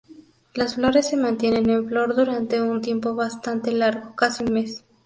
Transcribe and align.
Las 0.55 0.73
flores 0.73 1.07
se 1.09 1.15
mantienen 1.15 1.69
en 1.69 1.87
flor 1.87 2.15
durante 2.15 2.59
un 2.59 2.81
tiempo 2.81 3.13
bastante 3.13 3.71
largo, 3.71 4.15
casi 4.15 4.43
un 4.43 4.53
mes. 4.53 4.83